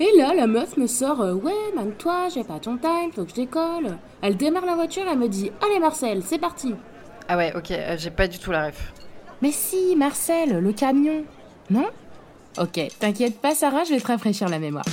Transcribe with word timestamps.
Et 0.00 0.10
là, 0.18 0.34
la 0.34 0.48
meuf 0.48 0.76
me 0.76 0.88
sort 0.88 1.20
euh, 1.20 1.34
Ouais, 1.34 1.52
man, 1.76 1.92
toi, 1.92 2.28
j'ai 2.28 2.42
pas 2.42 2.58
ton 2.58 2.76
time, 2.76 3.12
faut 3.14 3.24
que 3.24 3.30
je 3.30 3.36
décolle. 3.36 3.96
Elle 4.22 4.36
démarre 4.36 4.66
la 4.66 4.74
voiture, 4.74 5.04
elle 5.08 5.18
me 5.18 5.28
dit 5.28 5.52
Allez, 5.64 5.78
Marcel, 5.78 6.22
c'est 6.24 6.38
parti. 6.38 6.74
Ah 7.28 7.36
ouais, 7.36 7.52
ok, 7.54 7.70
euh, 7.70 7.96
j'ai 7.96 8.10
pas 8.10 8.26
du 8.26 8.38
tout 8.38 8.50
la 8.50 8.66
ref. 8.66 8.92
Mais 9.40 9.52
si, 9.52 9.94
Marcel, 9.94 10.58
le 10.58 10.72
camion. 10.72 11.24
Non? 11.70 11.86
Ok, 12.58 12.80
t'inquiète 12.98 13.40
pas, 13.40 13.54
Sarah, 13.54 13.84
je 13.84 13.90
vais 13.94 14.00
te 14.00 14.06
rafraîchir 14.06 14.48
la 14.48 14.58
mémoire. 14.58 14.84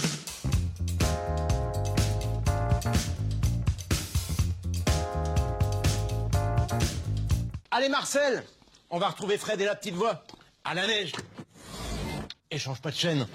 Allez 7.71 7.89
Marcel, 7.89 8.43
on 8.91 8.99
va 8.99 9.07
retrouver 9.07 9.38
Fred 9.38 9.59
et 9.61 9.65
la 9.65 9.75
petite 9.75 9.95
voix. 9.95 10.23
À 10.63 10.75
la 10.75 10.86
neige. 10.86 11.13
Et 12.52 12.59
change 12.59 12.81
pas 12.81 12.91
de 12.91 12.95
chaîne. 12.95 13.25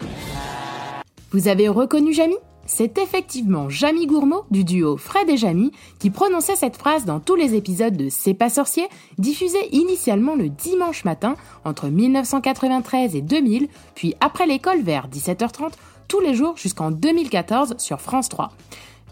Vous 1.33 1.49
avez 1.49 1.69
reconnu 1.69 2.13
Jamie 2.13 2.37
C'est 2.67 2.99
effectivement 2.99 3.69
Jamie 3.69 4.07
Gourmaud 4.07 4.45
du 4.53 4.63
duo 4.63 4.97
Fred 4.97 5.29
et 5.29 5.37
Jamie 5.37 5.73
qui 5.99 6.11
prononçait 6.11 6.55
cette 6.55 6.77
phrase 6.77 7.05
dans 7.05 7.19
tous 7.19 7.35
les 7.35 7.57
épisodes 7.57 7.97
de 7.97 8.09
C'est 8.11 8.33
pas 8.33 8.49
sorcier, 8.49 8.87
diffusés 9.19 9.75
initialement 9.75 10.37
le 10.37 10.49
dimanche 10.49 11.05
matin 11.05 11.35
entre 11.65 11.89
1993 11.89 13.17
et 13.17 13.23
2000, 13.23 13.69
puis 13.97 14.15
après 14.21 14.47
l'école 14.47 14.83
vers 14.83 15.09
17h30, 15.09 15.73
tous 16.07 16.21
les 16.21 16.35
jours 16.35 16.57
jusqu'en 16.57 16.93
2014 16.93 17.75
sur 17.79 18.01
France 18.01 18.29
3. 18.29 18.53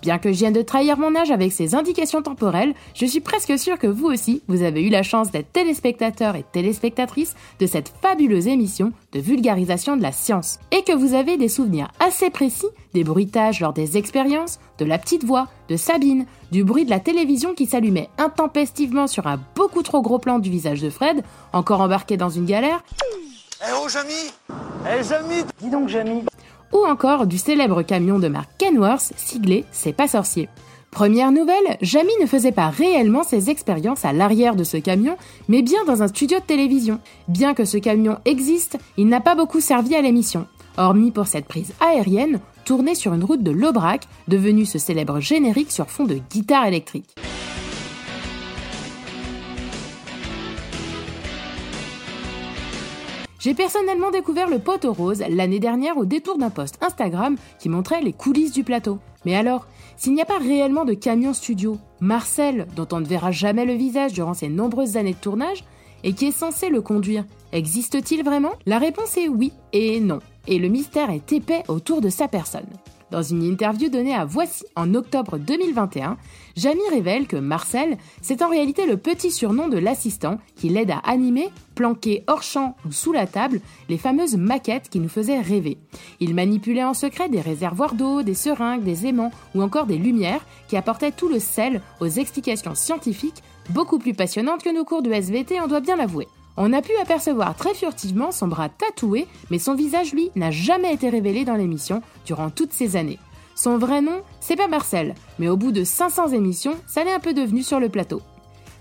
Bien 0.02 0.18
que 0.18 0.32
je 0.32 0.38
vienne 0.38 0.52
de 0.52 0.62
trahir 0.62 0.98
mon 0.98 1.16
âge 1.16 1.30
avec 1.30 1.52
ces 1.52 1.74
indications 1.74 2.22
temporelles, 2.22 2.74
je 2.94 3.06
suis 3.06 3.20
presque 3.20 3.58
sûre 3.58 3.78
que 3.78 3.86
vous 3.86 4.06
aussi, 4.06 4.42
vous 4.48 4.62
avez 4.62 4.82
eu 4.82 4.90
la 4.90 5.02
chance 5.02 5.30
d'être 5.30 5.52
téléspectateur 5.52 6.36
et 6.36 6.44
téléspectatrice 6.52 7.34
de 7.58 7.66
cette 7.66 7.92
fabuleuse 8.02 8.46
émission 8.46 8.92
de 9.12 9.20
vulgarisation 9.20 9.96
de 9.96 10.02
la 10.02 10.12
science. 10.12 10.58
Et 10.72 10.82
que 10.82 10.92
vous 10.92 11.14
avez 11.14 11.36
des 11.36 11.48
souvenirs 11.48 11.90
assez 12.00 12.30
précis 12.30 12.66
des 12.94 13.04
bruitages 13.04 13.60
lors 13.60 13.72
des 13.72 13.98
expériences, 13.98 14.60
de 14.78 14.84
la 14.84 14.98
petite 14.98 15.24
voix, 15.24 15.48
de 15.68 15.76
Sabine, 15.76 16.26
du 16.52 16.64
bruit 16.64 16.84
de 16.84 16.90
la 16.90 17.00
télévision 17.00 17.52
qui 17.52 17.66
s'allumait 17.66 18.08
intempestivement 18.18 19.06
sur 19.06 19.26
un 19.26 19.38
beaucoup 19.56 19.82
trop 19.82 20.00
gros 20.00 20.18
plan 20.18 20.38
du 20.38 20.48
visage 20.48 20.80
de 20.80 20.90
Fred, 20.90 21.22
encore 21.52 21.80
embarqué 21.80 22.16
dans 22.16 22.30
une 22.30 22.46
galère. 22.46 22.82
Eh 23.60 23.72
oh 23.82 23.88
Jamie 23.88 24.30
Eh 24.86 25.02
Jamie 25.02 25.44
Dis 25.60 25.70
donc, 25.70 25.88
Jamie, 25.88 26.22
ou 26.74 26.84
encore 26.84 27.26
du 27.26 27.38
célèbre 27.38 27.82
camion 27.82 28.18
de 28.18 28.28
marque 28.28 28.50
Kenworth 28.58 29.12
siglé 29.16 29.64
C'est 29.72 29.94
pas 29.94 30.08
sorcier. 30.08 30.48
Première 30.90 31.32
nouvelle, 31.32 31.76
Jamie 31.80 32.12
ne 32.20 32.26
faisait 32.26 32.52
pas 32.52 32.68
réellement 32.68 33.24
ses 33.24 33.50
expériences 33.50 34.04
à 34.04 34.12
l'arrière 34.12 34.54
de 34.54 34.62
ce 34.62 34.76
camion, 34.76 35.16
mais 35.48 35.62
bien 35.62 35.84
dans 35.86 36.02
un 36.02 36.08
studio 36.08 36.38
de 36.38 36.44
télévision. 36.44 37.00
Bien 37.26 37.54
que 37.54 37.64
ce 37.64 37.78
camion 37.78 38.18
existe, 38.24 38.78
il 38.96 39.08
n'a 39.08 39.20
pas 39.20 39.34
beaucoup 39.34 39.60
servi 39.60 39.96
à 39.96 40.02
l'émission, 40.02 40.46
hormis 40.76 41.10
pour 41.10 41.26
cette 41.26 41.46
prise 41.46 41.72
aérienne 41.80 42.40
tournée 42.64 42.94
sur 42.94 43.12
une 43.12 43.24
route 43.24 43.42
de 43.42 43.50
l'Aubrac, 43.50 44.06
devenue 44.28 44.64
ce 44.64 44.78
célèbre 44.78 45.20
générique 45.20 45.70
sur 45.70 45.90
fond 45.90 46.04
de 46.04 46.18
guitare 46.30 46.66
électrique. 46.66 47.14
J'ai 53.44 53.52
personnellement 53.52 54.10
découvert 54.10 54.48
le 54.48 54.58
poteau 54.58 54.94
rose 54.94 55.22
l'année 55.28 55.58
dernière 55.58 55.98
au 55.98 56.06
détour 56.06 56.38
d'un 56.38 56.48
post 56.48 56.78
Instagram 56.80 57.36
qui 57.58 57.68
montrait 57.68 58.00
les 58.00 58.14
coulisses 58.14 58.52
du 58.52 58.64
plateau. 58.64 59.00
Mais 59.26 59.36
alors, 59.36 59.66
s'il 59.98 60.14
n'y 60.14 60.22
a 60.22 60.24
pas 60.24 60.38
réellement 60.38 60.86
de 60.86 60.94
camion 60.94 61.34
studio, 61.34 61.76
Marcel, 62.00 62.66
dont 62.74 62.88
on 62.90 63.00
ne 63.00 63.04
verra 63.04 63.32
jamais 63.32 63.66
le 63.66 63.74
visage 63.74 64.14
durant 64.14 64.32
ses 64.32 64.48
nombreuses 64.48 64.96
années 64.96 65.12
de 65.12 65.18
tournage, 65.18 65.62
et 66.04 66.14
qui 66.14 66.28
est 66.28 66.30
censé 66.30 66.70
le 66.70 66.80
conduire, 66.80 67.26
existe-t-il 67.52 68.24
vraiment? 68.24 68.52
La 68.64 68.78
réponse 68.78 69.18
est 69.18 69.28
oui 69.28 69.52
et 69.74 70.00
non, 70.00 70.20
et 70.48 70.58
le 70.58 70.68
mystère 70.68 71.10
est 71.10 71.30
épais 71.30 71.64
autour 71.68 72.00
de 72.00 72.08
sa 72.08 72.28
personne. 72.28 72.64
Dans 73.14 73.22
une 73.22 73.44
interview 73.44 73.90
donnée 73.90 74.12
à 74.12 74.24
Voici 74.24 74.64
en 74.74 74.92
octobre 74.92 75.38
2021, 75.38 76.16
Jamie 76.56 76.80
révèle 76.90 77.28
que 77.28 77.36
Marcel, 77.36 77.96
c'est 78.20 78.42
en 78.42 78.48
réalité 78.48 78.86
le 78.86 78.96
petit 78.96 79.30
surnom 79.30 79.68
de 79.68 79.78
l'assistant 79.78 80.38
qui 80.56 80.68
l'aide 80.68 80.90
à 80.90 80.98
animer, 80.98 81.50
planqué 81.76 82.24
hors 82.26 82.42
champ 82.42 82.74
ou 82.84 82.90
sous 82.90 83.12
la 83.12 83.28
table, 83.28 83.60
les 83.88 83.98
fameuses 83.98 84.36
maquettes 84.36 84.88
qui 84.88 84.98
nous 84.98 85.08
faisaient 85.08 85.38
rêver. 85.38 85.78
Il 86.18 86.34
manipulait 86.34 86.82
en 86.82 86.92
secret 86.92 87.28
des 87.28 87.40
réservoirs 87.40 87.94
d'eau, 87.94 88.22
des 88.22 88.34
seringues, 88.34 88.82
des 88.82 89.06
aimants 89.06 89.30
ou 89.54 89.62
encore 89.62 89.86
des 89.86 89.96
lumières 89.96 90.44
qui 90.66 90.76
apportaient 90.76 91.12
tout 91.12 91.28
le 91.28 91.38
sel 91.38 91.82
aux 92.00 92.08
explications 92.08 92.74
scientifiques 92.74 93.44
beaucoup 93.70 94.00
plus 94.00 94.14
passionnantes 94.14 94.64
que 94.64 94.74
nos 94.74 94.84
cours 94.84 95.02
de 95.02 95.12
SVT, 95.12 95.60
on 95.60 95.68
doit 95.68 95.78
bien 95.78 95.94
l'avouer. 95.94 96.26
On 96.56 96.72
a 96.72 96.82
pu 96.82 96.92
apercevoir 97.02 97.56
très 97.56 97.74
furtivement 97.74 98.30
son 98.30 98.46
bras 98.46 98.68
tatoué, 98.68 99.26
mais 99.50 99.58
son 99.58 99.74
visage, 99.74 100.12
lui, 100.12 100.30
n'a 100.36 100.52
jamais 100.52 100.94
été 100.94 101.08
révélé 101.08 101.44
dans 101.44 101.56
l'émission 101.56 102.00
durant 102.24 102.50
toutes 102.50 102.72
ces 102.72 102.96
années. 102.96 103.18
Son 103.56 103.78
vrai 103.78 104.00
nom, 104.00 104.22
c'est 104.40 104.56
pas 104.56 104.68
Marcel, 104.68 105.14
mais 105.38 105.48
au 105.48 105.56
bout 105.56 105.72
de 105.72 105.84
500 105.84 106.28
émissions, 106.28 106.76
ça 106.86 107.02
l'est 107.04 107.12
un 107.12 107.20
peu 107.20 107.34
devenu 107.34 107.62
sur 107.62 107.80
le 107.80 107.88
plateau. 107.88 108.20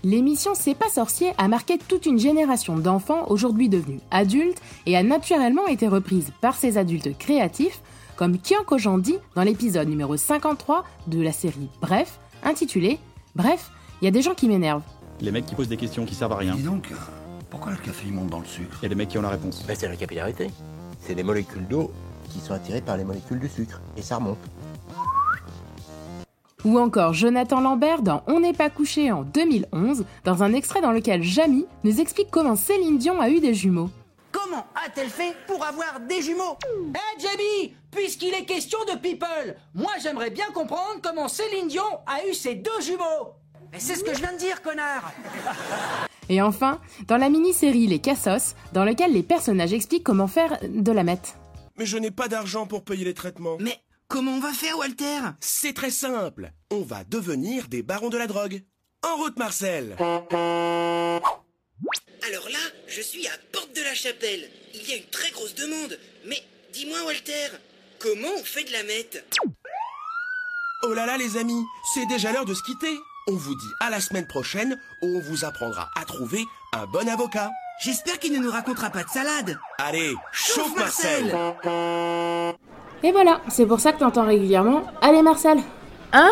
L'émission 0.04 0.52
C'est 0.54 0.74
pas 0.74 0.88
sorcier 0.88 1.32
a 1.38 1.48
marqué 1.48 1.78
toute 1.78 2.06
une 2.06 2.18
génération 2.18 2.76
d'enfants 2.76 3.24
aujourd'hui 3.28 3.68
devenus 3.68 4.00
adultes 4.10 4.60
et 4.86 4.96
a 4.96 5.02
naturellement 5.02 5.66
été 5.66 5.88
reprise 5.88 6.30
par 6.40 6.56
ces 6.56 6.76
adultes 6.76 7.16
créatifs, 7.18 7.80
comme 8.16 8.38
Kian 8.38 8.62
Kojandi 8.64 9.16
dans 9.34 9.42
l'épisode 9.42 9.88
numéro 9.88 10.16
53 10.16 10.84
de 11.06 11.22
la 11.22 11.32
série 11.32 11.68
Bref, 11.80 12.20
intitulé 12.44 12.98
Bref, 13.34 13.70
il 14.00 14.04
y 14.04 14.08
a 14.08 14.12
des 14.12 14.22
gens 14.22 14.34
qui 14.34 14.46
m'énervent. 14.46 14.82
Les 15.20 15.30
mecs 15.30 15.46
qui 15.46 15.54
posent 15.54 15.68
des 15.68 15.76
questions 15.76 16.04
qui 16.04 16.14
servent 16.14 16.32
à 16.32 16.36
rien. 16.36 16.54
Dis 16.54 16.62
donc, 16.62 16.92
pourquoi 17.54 17.70
le 17.70 17.78
café 17.78 18.06
il 18.08 18.12
monte 18.12 18.30
dans 18.30 18.40
le 18.40 18.46
sucre 18.46 18.82
Et 18.82 18.88
les 18.88 18.96
mecs 18.96 19.10
qui 19.10 19.16
ont 19.18 19.22
la 19.22 19.28
réponse. 19.28 19.64
Ben, 19.64 19.76
c'est 19.78 19.86
la 19.86 19.94
capillarité. 19.94 20.50
C'est 21.00 21.14
des 21.14 21.22
molécules 21.22 21.64
d'eau 21.68 21.92
qui 22.32 22.40
sont 22.40 22.52
attirées 22.52 22.80
par 22.80 22.96
les 22.96 23.04
molécules 23.04 23.38
du 23.38 23.48
sucre. 23.48 23.80
Et 23.96 24.02
ça 24.02 24.16
remonte. 24.16 24.38
Ou 26.64 26.80
encore 26.80 27.12
Jonathan 27.12 27.60
Lambert 27.60 28.02
dans 28.02 28.24
On 28.26 28.40
n'est 28.40 28.54
pas 28.54 28.70
couché 28.70 29.12
en 29.12 29.22
2011, 29.22 30.04
dans 30.24 30.42
un 30.42 30.52
extrait 30.52 30.80
dans 30.80 30.90
lequel 30.90 31.22
Jamie 31.22 31.66
nous 31.84 32.00
explique 32.00 32.28
comment 32.28 32.56
Céline 32.56 32.98
Dion 32.98 33.20
a 33.20 33.30
eu 33.30 33.38
des 33.38 33.54
jumeaux. 33.54 33.90
comment 34.32 34.66
a-t-elle 34.84 35.08
fait 35.08 35.36
pour 35.46 35.64
avoir 35.64 36.00
des 36.00 36.22
jumeaux? 36.22 36.56
Eh 36.88 37.20
Jamie, 37.20 37.76
puisqu'il 37.92 38.34
est 38.34 38.46
question 38.46 38.78
de 38.92 38.98
people, 38.98 39.54
moi 39.74 39.92
j'aimerais 40.02 40.30
bien 40.30 40.46
comprendre 40.52 41.00
comment 41.04 41.28
Céline 41.28 41.68
Dion 41.68 41.84
a 42.06 42.26
eu 42.26 42.34
ses 42.34 42.56
deux 42.56 42.80
jumeaux. 42.80 43.34
Mais 43.72 43.78
c'est 43.78 43.94
ce 43.94 44.02
que 44.02 44.12
je 44.12 44.18
viens 44.18 44.32
de 44.32 44.38
dire, 44.38 44.60
connard 44.60 45.12
Et 46.28 46.40
enfin, 46.42 46.80
dans 47.06 47.16
la 47.16 47.28
mini-série 47.28 47.86
Les 47.86 47.98
Cassos, 48.00 48.54
dans 48.72 48.84
lequel 48.84 49.12
les 49.12 49.22
personnages 49.22 49.72
expliquent 49.72 50.04
comment 50.04 50.26
faire 50.26 50.58
de 50.62 50.92
la 50.92 51.04
meth. 51.04 51.36
Mais 51.76 51.86
je 51.86 51.98
n'ai 51.98 52.10
pas 52.10 52.28
d'argent 52.28 52.66
pour 52.66 52.84
payer 52.84 53.04
les 53.04 53.14
traitements. 53.14 53.56
Mais 53.60 53.78
comment 54.08 54.32
on 54.32 54.40
va 54.40 54.52
faire, 54.52 54.78
Walter? 54.78 55.20
C'est 55.40 55.74
très 55.74 55.90
simple. 55.90 56.52
On 56.70 56.82
va 56.82 57.04
devenir 57.04 57.68
des 57.68 57.82
barons 57.82 58.10
de 58.10 58.18
la 58.18 58.26
drogue. 58.26 58.62
En 59.02 59.16
route, 59.16 59.36
Marcel 59.38 59.96
Alors 59.98 60.30
là, 62.48 62.58
je 62.86 63.02
suis 63.02 63.26
à 63.26 63.32
Porte 63.52 63.74
de 63.76 63.82
la 63.82 63.94
Chapelle. 63.94 64.48
Il 64.74 64.88
y 64.88 64.92
a 64.92 64.96
une 64.96 65.10
très 65.10 65.30
grosse 65.32 65.54
demande. 65.54 65.98
Mais 66.26 66.42
dis-moi, 66.72 66.98
Walter, 67.06 67.48
comment 67.98 68.28
on 68.40 68.44
fait 68.44 68.64
de 68.64 68.72
la 68.72 68.82
meth? 68.84 69.24
Oh 70.84 70.94
là 70.94 71.06
là, 71.06 71.16
les 71.16 71.36
amis, 71.36 71.64
c'est 71.92 72.06
déjà 72.06 72.32
l'heure 72.32 72.44
de 72.44 72.54
se 72.54 72.62
quitter. 72.62 72.96
On 73.26 73.36
vous 73.36 73.54
dit 73.54 73.72
à 73.80 73.88
la 73.88 74.00
semaine 74.00 74.26
prochaine 74.26 74.78
où 75.00 75.06
on 75.16 75.20
vous 75.20 75.46
apprendra 75.46 75.88
à 75.98 76.04
trouver 76.04 76.44
un 76.74 76.84
bon 76.86 77.08
avocat. 77.08 77.50
J'espère 77.82 78.18
qu'il 78.18 78.34
ne 78.34 78.38
nous 78.38 78.50
racontera 78.50 78.90
pas 78.90 79.02
de 79.02 79.08
salade. 79.08 79.58
Allez, 79.78 80.14
chauffe 80.30 80.76
Marcel 80.76 81.34
Et 83.02 83.12
voilà, 83.12 83.40
c'est 83.48 83.64
pour 83.64 83.80
ça 83.80 83.92
que 83.92 84.00
t'entends 84.00 84.26
régulièrement 84.26 84.82
Allez 85.00 85.22
Marcel 85.22 85.58
Ah, 86.12 86.28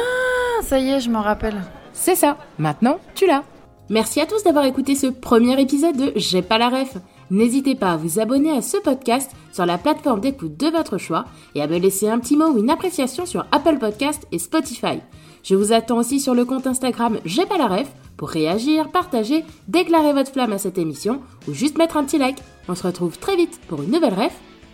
ça 0.63 0.79
y 0.79 0.91
est, 0.91 1.01
je 1.01 1.09
m'en 1.09 1.23
rappelle. 1.23 1.63
C'est 1.95 2.15
ça, 2.15 2.37
maintenant 2.59 2.99
tu 3.15 3.27
l'as. 3.27 3.45
Merci 3.89 4.21
à 4.21 4.27
tous 4.27 4.43
d'avoir 4.45 4.67
écouté 4.67 4.95
ce 4.95 5.07
premier 5.07 5.59
épisode 5.61 5.97
de 5.97 6.13
J'ai 6.17 6.43
pas 6.43 6.59
la 6.59 6.69
ref. 6.69 6.97
N'hésitez 7.31 7.75
pas 7.75 7.93
à 7.93 7.97
vous 7.97 8.21
abonner 8.21 8.51
à 8.55 8.61
ce 8.61 8.77
podcast 8.77 9.31
sur 9.51 9.65
la 9.65 9.79
plateforme 9.79 10.21
d'écoute 10.21 10.59
de 10.59 10.69
votre 10.69 10.99
choix 10.99 11.25
et 11.55 11.62
à 11.62 11.67
me 11.67 11.79
laisser 11.79 12.11
un 12.11 12.19
petit 12.19 12.37
mot 12.37 12.49
ou 12.49 12.59
une 12.59 12.69
appréciation 12.71 13.25
sur 13.25 13.47
Apple 13.50 13.79
Podcast 13.79 14.27
et 14.31 14.38
Spotify. 14.38 15.00
Je 15.43 15.55
vous 15.55 15.73
attends 15.73 15.99
aussi 15.99 16.21
sur 16.21 16.35
le 16.35 16.44
compte 16.44 16.67
Instagram 16.67 17.19
J'ai 17.25 17.47
pas 17.47 17.59
la 17.59 17.67
ref 17.67 17.89
pour 18.17 18.29
réagir, 18.29 18.91
partager, 18.91 19.44
déclarer 19.67 20.12
votre 20.12 20.33
flamme 20.33 20.53
à 20.53 20.59
cette 20.59 20.79
émission 20.79 21.21
ou 21.49 21.53
juste 21.53 21.79
mettre 21.79 21.97
un 21.97 22.05
petit 22.05 22.19
like. 22.19 22.39
On 22.69 22.75
se 22.75 22.87
retrouve 22.87 23.19
très 23.19 23.37
vite 23.37 23.61
pour 23.67 23.83
une 23.83 23.91
nouvelle 23.91 24.15
ref. 24.15 24.33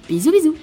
Bisous 0.09 0.32
bisous 0.32 0.55